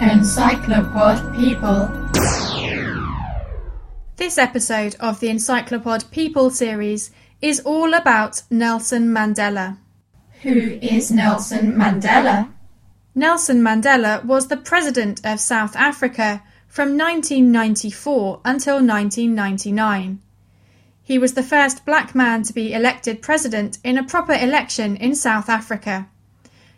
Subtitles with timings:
[0.00, 1.88] Encyclopod People.
[4.16, 7.10] This episode of the Encyclopod People series
[7.40, 9.78] is all about Nelson Mandela.
[10.42, 12.52] Who is Nelson Mandela?
[13.16, 20.22] Nelson Mandela was the President of South Africa from 1994 until 1999.
[21.02, 25.14] He was the first black man to be elected president in a proper election in
[25.14, 26.08] South Africa.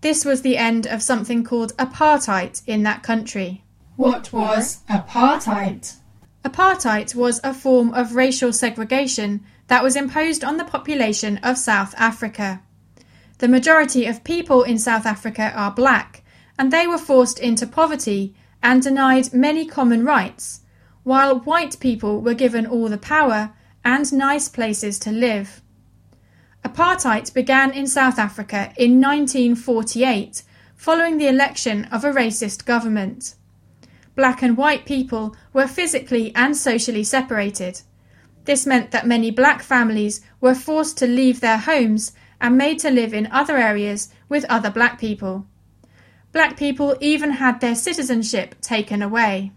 [0.00, 3.62] This was the end of something called apartheid in that country.
[3.94, 5.94] What was apartheid?
[6.44, 11.94] Apartheid was a form of racial segregation that was imposed on the population of South
[11.96, 12.60] Africa.
[13.38, 16.24] The majority of people in South Africa are black,
[16.58, 20.60] and they were forced into poverty and denied many common rights,
[21.02, 23.52] while white people were given all the power
[23.84, 25.62] and nice places to live.
[26.64, 30.42] Apartheid began in South Africa in 1948
[30.74, 33.34] following the election of a racist government.
[34.14, 37.82] Black and white people were physically and socially separated.
[38.44, 42.90] This meant that many black families were forced to leave their homes and made to
[42.90, 45.46] live in other areas with other black people.
[46.36, 49.52] Black people even had their citizenship taken away.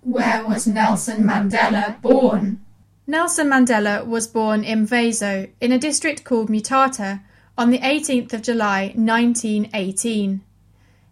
[0.00, 2.64] Where was Nelson Mandela born?
[3.06, 7.20] Nelson Mandela was born in Mvezo in a district called Mutata
[7.58, 10.40] on the 18th of July 1918.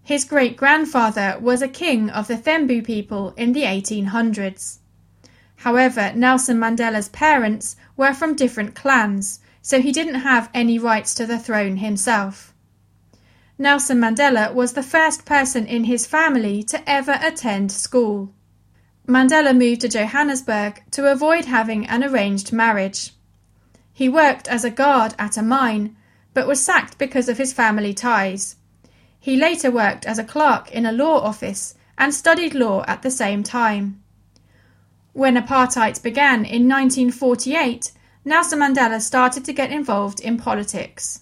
[0.02, 4.78] His great grandfather was a king of the Thembu people in the 1800s.
[5.56, 11.26] However, Nelson Mandela's parents were from different clans, so he didn't have any rights to
[11.26, 12.53] the throne himself.
[13.56, 18.32] Nelson Mandela was the first person in his family to ever attend school.
[19.06, 23.12] Mandela moved to Johannesburg to avoid having an arranged marriage.
[23.92, 25.94] He worked as a guard at a mine,
[26.32, 28.56] but was sacked because of his family ties.
[29.20, 33.10] He later worked as a clerk in a law office and studied law at the
[33.10, 34.02] same time.
[35.12, 37.92] When apartheid began in 1948,
[38.24, 41.20] Nelson Mandela started to get involved in politics.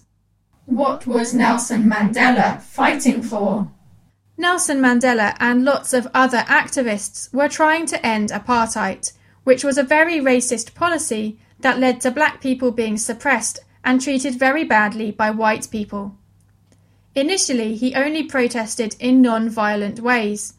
[0.65, 3.69] What was Nelson Mandela fighting for?
[4.37, 9.11] Nelson Mandela and lots of other activists were trying to end apartheid,
[9.43, 14.39] which was a very racist policy that led to black people being suppressed and treated
[14.39, 16.17] very badly by white people.
[17.13, 20.53] Initially, he only protested in non violent ways,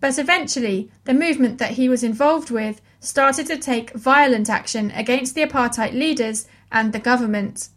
[0.00, 5.34] but eventually, the movement that he was involved with started to take violent action against
[5.34, 7.68] the apartheid leaders and the government.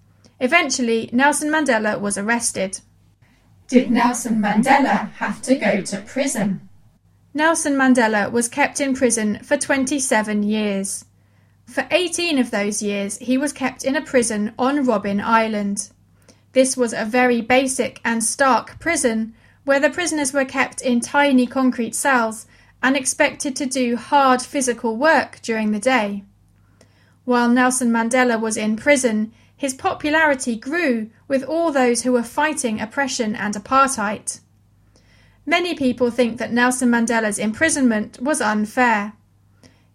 [0.43, 2.81] Eventually, Nelson Mandela was arrested.
[3.69, 6.67] Did Nelson Mandela have to go to prison?
[7.33, 11.05] Nelson Mandela was kept in prison for 27 years.
[11.65, 15.89] For 18 of those years, he was kept in a prison on Robben Island.
[16.51, 19.33] This was a very basic and stark prison
[19.63, 22.47] where the prisoners were kept in tiny concrete cells
[22.81, 26.25] and expected to do hard physical work during the day.
[27.23, 32.81] While Nelson Mandela was in prison, his popularity grew with all those who were fighting
[32.81, 34.39] oppression and apartheid.
[35.45, 39.13] Many people think that Nelson Mandela's imprisonment was unfair.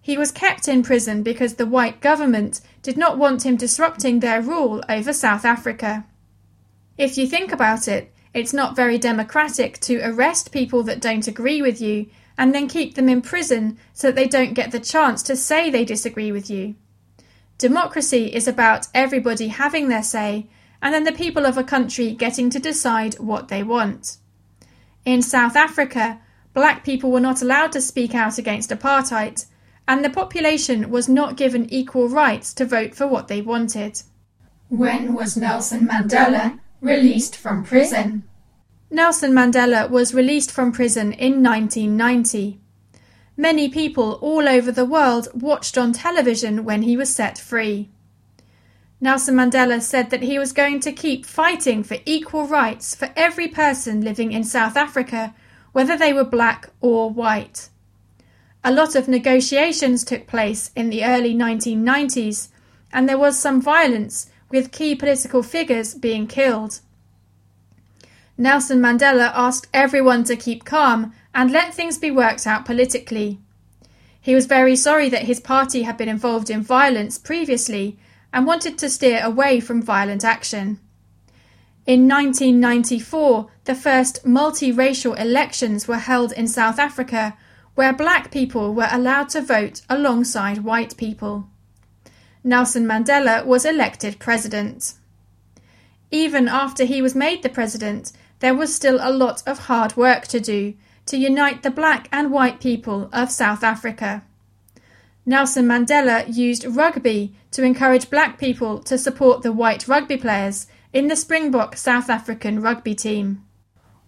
[0.01, 4.41] He was kept in prison because the white government did not want him disrupting their
[4.41, 6.07] rule over South Africa.
[6.97, 11.63] If you think about it, it's not very democratic to arrest people that don't agree
[11.63, 15.23] with you and then keep them in prison so that they don't get the chance
[15.25, 16.75] to say they disagree with you.
[17.59, 20.47] Democracy is about everybody having their say
[20.81, 24.19] and then the people of a country getting to decide what they want.
[25.05, 26.21] In South Africa,
[26.55, 29.47] black people were not allowed to speak out against apartheid,
[29.89, 34.03] and the population was not given equal rights to vote for what they wanted.
[34.69, 38.25] When was Nelson Mandela released from prison?
[38.91, 42.61] Nelson Mandela was released from prison in 1990.
[43.41, 47.89] Many people all over the world watched on television when he was set free.
[49.01, 53.47] Nelson Mandela said that he was going to keep fighting for equal rights for every
[53.47, 55.37] person living in South Africa,
[55.71, 57.69] whether they were black or white.
[58.65, 62.49] A lot of negotiations took place in the early 1990s,
[62.93, 66.81] and there was some violence, with key political figures being killed.
[68.37, 73.39] Nelson Mandela asked everyone to keep calm and let things be worked out politically.
[74.21, 77.99] He was very sorry that his party had been involved in violence previously
[78.33, 80.81] and wanted to steer away from violent action.
[81.87, 87.37] In 1994, the first multiracial elections were held in South Africa,
[87.75, 91.49] where black people were allowed to vote alongside white people.
[92.45, 94.95] Nelson Mandela was elected president.
[96.11, 100.27] Even after he was made the president, there was still a lot of hard work
[100.27, 100.75] to do
[101.09, 104.23] to unite the black and white people of South Africa.
[105.25, 111.09] Nelson Mandela used rugby to encourage black people to support the white rugby players in
[111.09, 113.43] the Springbok South African rugby team.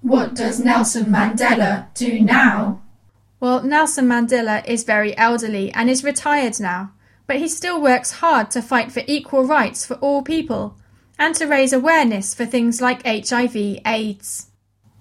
[0.02, 2.82] What does Nelson Mandela do now?
[3.38, 6.93] Well, Nelson Mandela is very elderly and is retired now,
[7.26, 10.76] but he still works hard to fight for equal rights for all people
[11.19, 13.56] and to raise awareness for things like HIV
[13.87, 14.50] AIDS.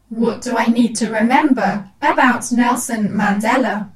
[0.10, 3.92] What do I need to remember about Nelson Mandela?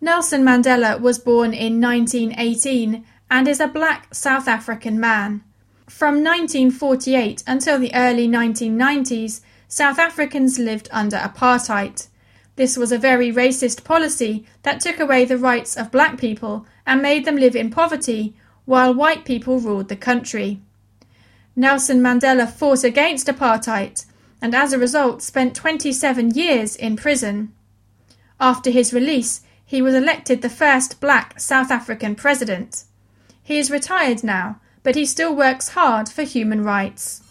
[0.00, 5.44] Nelson Mandela was born in 1918 and is a black South African man.
[5.88, 12.08] From 1948 until the early 1990s, South Africans lived under apartheid.
[12.56, 17.00] This was a very racist policy that took away the rights of black people and
[17.00, 18.34] made them live in poverty
[18.64, 20.60] while white people ruled the country.
[21.54, 24.04] Nelson Mandela fought against apartheid
[24.42, 27.54] and as a result spent 27 years in prison.
[28.40, 32.84] After his release, he was elected the first black South African president.
[33.42, 37.22] He is retired now, but he still works hard for human rights.